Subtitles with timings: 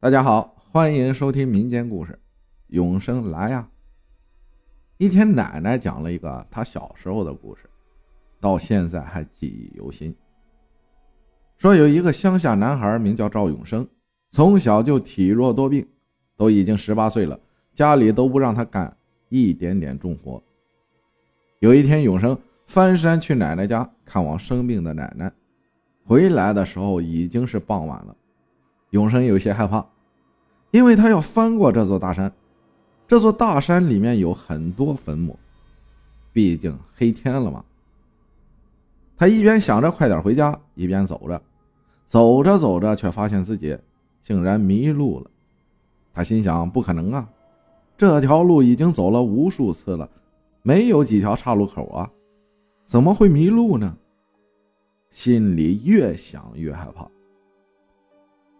[0.00, 2.12] 大家好，欢迎收听民间故事
[2.68, 3.68] 《永生来呀》。
[5.04, 7.68] 一天，奶奶讲了一个她小时候的故事，
[8.38, 10.14] 到现在还记忆犹新。
[11.56, 13.84] 说有一个乡下男孩名叫赵永生，
[14.30, 15.84] 从小就体弱多病，
[16.36, 17.36] 都已经十八岁了，
[17.74, 18.96] 家里都不让他干
[19.30, 20.40] 一点点重活。
[21.58, 22.38] 有一天，永生
[22.68, 25.32] 翻山去奶奶家看望生病的奶奶，
[26.04, 28.16] 回来的时候已经是傍晚了。
[28.90, 29.86] 永生有些害怕，
[30.70, 32.32] 因为他要翻过这座大山。
[33.06, 35.38] 这座大山里面有很多坟墓，
[36.32, 37.64] 毕竟黑天了嘛。
[39.16, 41.42] 他一边想着快点回家，一边走着，
[42.06, 43.76] 走着走着，却发现自己
[44.20, 45.30] 竟然迷路了。
[46.12, 47.28] 他心想：不可能啊，
[47.96, 50.08] 这条路已经走了无数次了，
[50.62, 52.10] 没有几条岔路口啊，
[52.86, 53.96] 怎么会迷路呢？
[55.10, 57.08] 心里越想越害怕。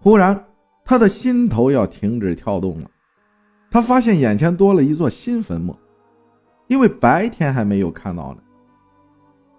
[0.00, 0.46] 忽然，
[0.84, 2.90] 他的心头要停止跳动了。
[3.70, 5.76] 他发现眼前多了一座新坟墓，
[6.66, 8.42] 因为白天还没有看到呢。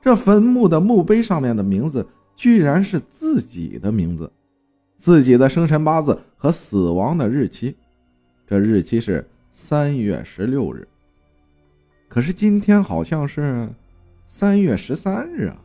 [0.02, 4.32] 这坟墓的墓碑上面的名字居然是自己的名字，
[4.98, 7.76] 自己的生辰八字和死亡的日期。
[8.48, 10.88] 这日期是三月十六日，
[12.08, 13.70] 可是今天好像是
[14.28, 15.58] 三月十三日啊。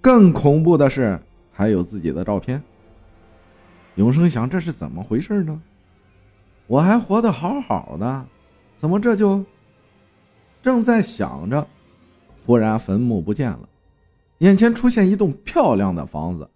[0.00, 1.18] 更恐怖的是，
[1.52, 2.62] 还有自己的照片。
[3.98, 5.60] 永生想：这是怎么回事呢？
[6.68, 8.26] 我还活得好好的，
[8.76, 9.44] 怎么这就……
[10.62, 11.66] 正在想着，
[12.46, 13.68] 忽然坟墓不见了，
[14.38, 16.48] 眼前出现一栋漂亮的房子，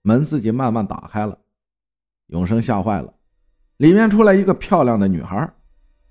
[0.00, 1.38] 门自己慢慢打开了。
[2.28, 3.12] 永生吓坏了，
[3.76, 5.52] 里面出来一个漂亮的女孩，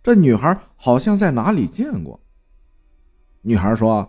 [0.03, 2.19] 这女孩好像在哪里见过。
[3.41, 4.07] 女孩说：“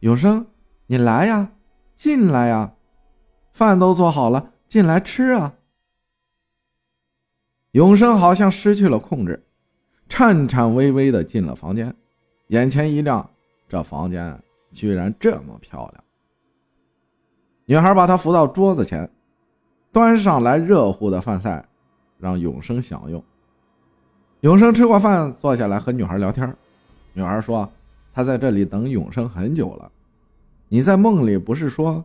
[0.00, 0.46] 永生，
[0.86, 1.52] 你来呀，
[1.96, 2.72] 进来呀，
[3.52, 5.52] 饭都做好了，进来吃啊。”
[7.72, 9.42] 永生好像失去了控制，
[10.06, 11.94] 颤颤巍巍的进了房间，
[12.48, 13.30] 眼前一亮，
[13.66, 14.38] 这房间
[14.72, 16.04] 居然这么漂亮。
[17.64, 19.08] 女孩把他扶到桌子前，
[19.90, 21.66] 端上来热乎的饭菜，
[22.18, 23.24] 让永生享用。
[24.40, 26.54] 永生吃过饭，坐下来和女孩聊天。
[27.14, 27.66] 女孩说
[28.12, 29.90] ：“她在这里等永生很久了。
[30.68, 32.04] 你在梦里不是说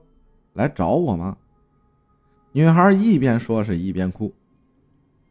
[0.54, 1.36] 来找我吗？”
[2.54, 4.34] 女孩一边说是一边哭。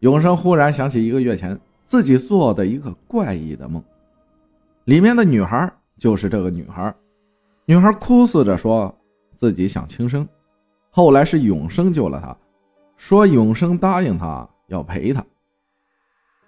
[0.00, 3.82] 永生忽然想起一个月前自己做的一个怪异的梦，
[4.84, 6.94] 里面的女孩就是这个女孩。
[7.64, 8.94] 女孩哭诉着说
[9.36, 10.28] 自己想轻生，
[10.90, 12.36] 后来是永生救了她，
[12.96, 15.24] 说永生答应她要陪她。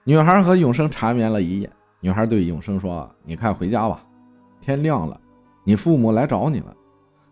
[0.04, 1.70] 女孩和永生缠绵了一夜。
[2.00, 4.04] 女孩对永生说：“你快回家吧，
[4.60, 5.20] 天亮了，
[5.64, 6.76] 你父母来找你了，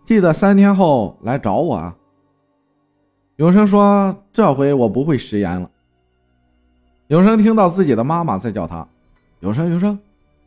[0.04, 1.96] 记得三天后来找我啊。”
[3.36, 5.70] 永生说：“这回我不会食言了。”
[7.08, 8.86] 永生听到自己的妈妈在叫他
[9.40, 9.98] ：“永生，永生，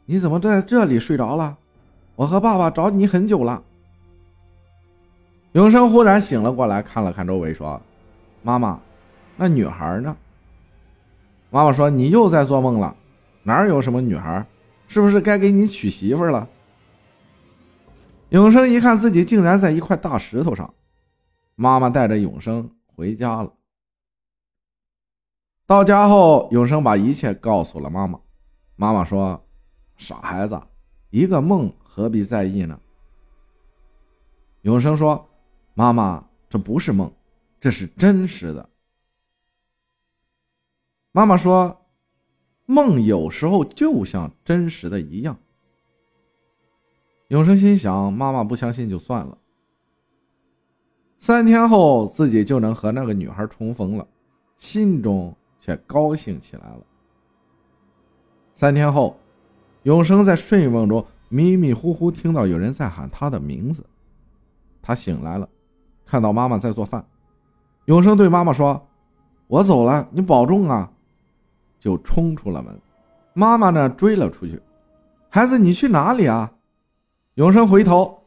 [0.06, 1.58] 你怎么在这里睡着了？
[2.16, 3.64] 我和爸爸找你很久了。”
[5.54, 7.82] 永生忽然醒了过来，看了看周围，说
[8.44, 8.80] ：“妈妈，
[9.38, 10.16] 那女孩呢？”
[11.50, 12.94] 妈妈说：“你又在做梦了，
[13.44, 14.46] 哪有什么女孩？
[14.88, 16.48] 是不是该给你娶媳妇了？”
[18.30, 20.74] 永生一看自己竟然在一块大石头上，
[21.56, 23.50] 妈妈带着永生回家了。
[25.70, 28.20] 到家后，永生把一切告诉了妈妈。
[28.76, 29.40] 妈妈说
[29.98, 30.60] ：“傻孩子，
[31.12, 32.80] 一个梦何必在意呢？”
[34.64, 35.30] 永生说
[35.76, 37.14] ：“妈妈，这不是梦，
[37.62, 38.68] 这是真实的。”
[41.14, 41.86] 妈妈说
[42.66, 45.38] ：“梦有时候就像真实的一样。”
[47.30, 49.38] 永生心想：“妈妈不相信就算了。”
[51.22, 54.08] 三天后，自己就能和那个女孩重逢了，
[54.58, 55.36] 心中。
[55.70, 56.82] 却高兴起来了。
[58.56, 59.16] 三天后，
[59.84, 63.86] 永生在睡梦中迷迷糊糊听到有人在喊他的名字，
[64.82, 65.48] 他醒来了，
[66.08, 67.06] 看到妈妈在做饭。
[67.86, 68.88] 永生对妈妈说
[69.46, 70.92] ：“我走了，你保重啊！”
[71.80, 72.76] 就冲出了门。
[73.34, 74.60] 妈妈呢，追了出去
[75.30, 76.52] ：“孩子，你去哪里啊？”
[77.36, 78.24] 永生回头：“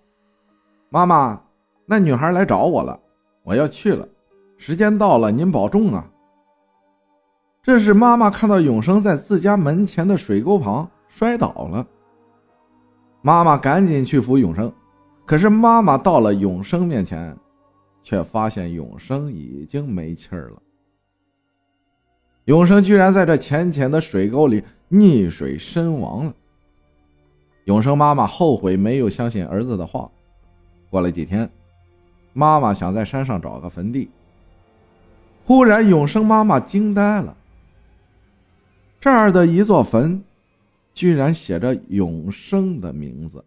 [0.91, 1.43] 妈妈，
[1.87, 2.99] 那女孩来找我了，
[3.43, 4.09] 我要去了，
[4.57, 6.09] 时间到了，您保重啊。”
[7.65, 11.87] 这是妈妈看到永生在自家门前的水沟旁摔倒了，
[13.21, 14.73] 妈妈赶紧去扶永生，
[15.25, 17.37] 可是妈妈到了永生面前，
[18.03, 20.63] 却发现永生已经没气儿了。
[22.47, 26.35] 永生居然在这浅浅的水沟里溺水身亡了。
[27.67, 30.11] 永生妈妈后悔没有相信儿子的话。
[30.91, 31.49] 过了几天，
[32.33, 34.11] 妈妈想在山上找个坟地。
[35.45, 37.37] 忽然，永生妈妈惊呆了。
[39.03, 40.23] 这儿的一座坟，
[40.95, 43.45] 居然写着永生的名字。